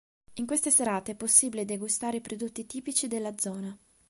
[0.39, 3.77] In queste serate è possibile degustare i prodotti tipici della zona.